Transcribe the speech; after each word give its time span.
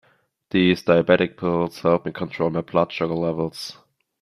These 0.49 0.81
diabetic 0.81 1.37
pills 1.37 1.81
help 1.81 2.07
me 2.07 2.11
control 2.11 2.49
my 2.49 2.61
blood 2.61 2.91
sugar 2.91 3.13
levels. 3.13 3.77